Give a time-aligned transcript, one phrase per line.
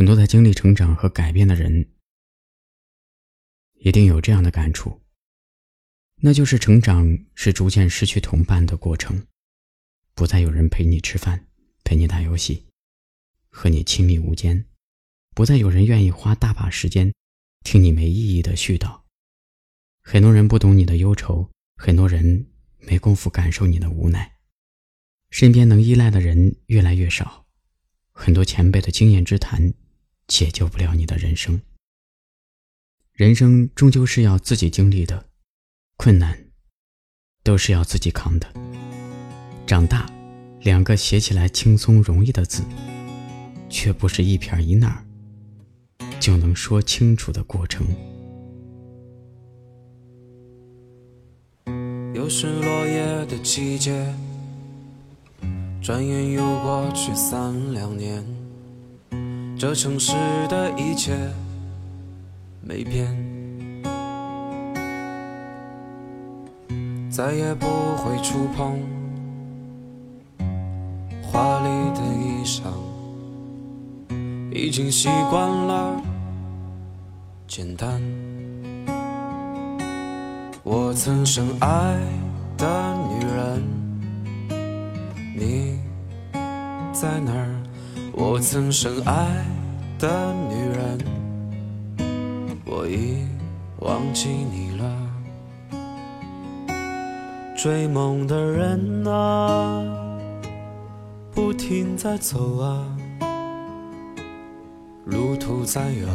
[0.00, 1.86] 很多在经历成长和改变的人，
[3.80, 5.02] 一定有这样的感触，
[6.22, 9.26] 那就是成长是逐渐失去同伴的过程，
[10.14, 11.46] 不再有人陪你吃饭，
[11.84, 12.64] 陪你打游戏，
[13.50, 14.64] 和你亲密无间，
[15.34, 17.12] 不再有人愿意花大把时间
[17.62, 19.02] 听你没意义的絮叨。
[20.02, 22.46] 很多人不懂你的忧愁，很多人
[22.78, 24.38] 没工夫感受你的无奈，
[25.28, 27.44] 身边能依赖的人越来越少，
[28.12, 29.74] 很多前辈的经验之谈
[30.30, 31.60] 解救不了你的人生。
[33.12, 35.26] 人生终究是要自己经历的，
[35.96, 36.46] 困难
[37.42, 38.46] 都是要自己扛的。
[39.66, 40.08] 长大，
[40.60, 42.62] 两个写起来轻松容易的字，
[43.68, 45.04] 却不是一撇一捺
[46.20, 47.84] 就能说清楚的过程。
[52.14, 54.14] 又是落叶的季节，
[55.82, 58.24] 转眼又过去三两年，
[59.60, 60.14] 这城市
[60.48, 61.12] 的一切
[62.62, 63.06] 没变，
[67.10, 67.66] 再也不
[67.96, 68.80] 会触碰
[71.22, 72.62] 华丽的衣裳，
[74.50, 76.00] 已经习惯了
[77.46, 78.00] 简单。
[80.62, 81.98] 我曾深爱
[82.56, 83.62] 的女人，
[85.36, 85.78] 你
[86.94, 87.49] 在哪？
[88.22, 89.26] 我曾深爱
[89.98, 90.98] 的女人，
[92.66, 93.24] 我已
[93.78, 94.84] 忘记你了。
[97.56, 99.82] 追梦的人啊，
[101.34, 102.84] 不停在走啊，
[105.06, 106.06] 路途再远。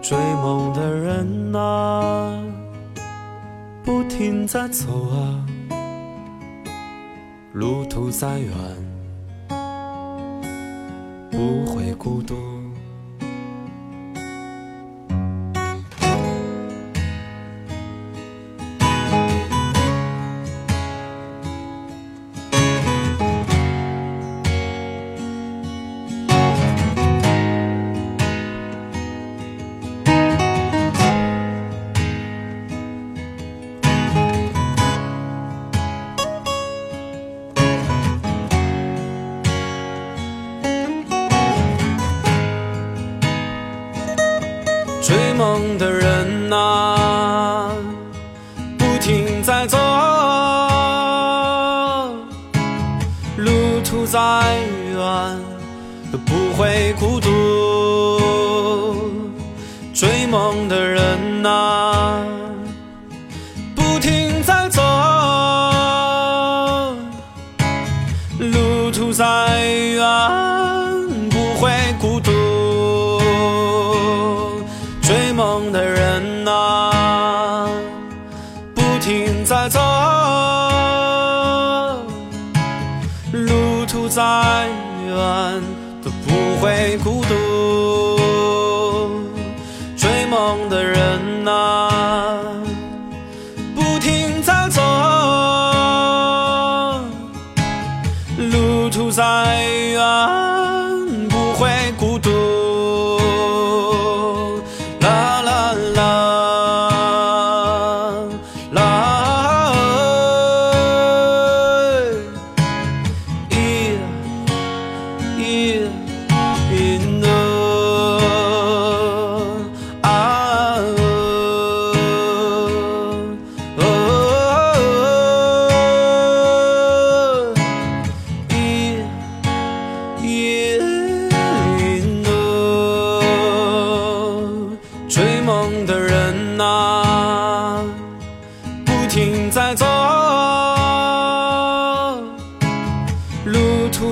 [0.00, 2.42] 追梦的人啊，
[3.84, 5.44] 不停在走啊，
[7.58, 8.54] 路途再远，
[11.28, 12.57] 不会孤独。
[56.26, 57.28] 不会孤独。
[59.92, 62.24] 追梦的人啊，
[63.74, 64.80] 不停在走，
[68.38, 69.24] 路途再
[69.64, 70.06] 远。
[71.30, 71.70] 不会
[72.00, 72.30] 孤独，
[75.02, 77.68] 追梦的人啊，
[78.74, 79.80] 不停在走，
[83.32, 84.22] 路途再
[85.04, 85.62] 远
[86.26, 88.17] 不会孤独。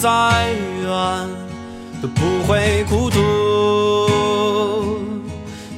[0.00, 0.08] 再
[0.82, 1.28] 远
[2.00, 3.18] 都不会孤独。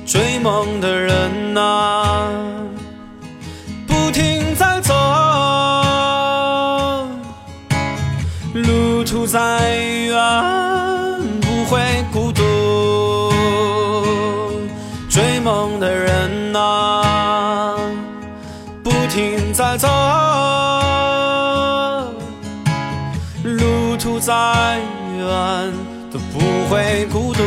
[0.06, 2.30] 追梦的人啊，
[3.88, 4.94] 不停在走，
[8.54, 9.40] 路途再
[9.76, 10.16] 远
[11.40, 11.80] 不会
[12.12, 12.42] 孤独。
[15.10, 17.76] 追梦的人啊。
[18.84, 19.88] 不停在走，
[26.12, 26.38] 都不
[26.68, 27.42] 会孤独。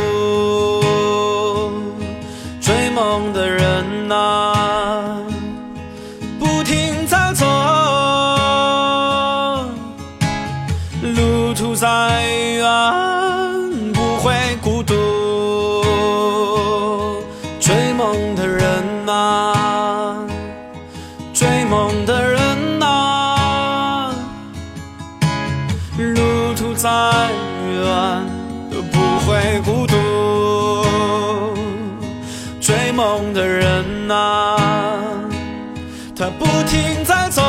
[2.59, 5.21] 追梦的人啊，
[6.39, 7.45] 不停在走，
[11.03, 11.87] 路途再
[12.55, 12.63] 远
[13.93, 14.33] 不会
[14.63, 14.95] 孤独。
[17.59, 20.17] 追梦的人啊，
[21.33, 24.11] 追梦的人啊，
[25.97, 26.89] 路途再
[32.65, 34.57] 追梦的人啊，
[36.17, 37.43] 他不停在走，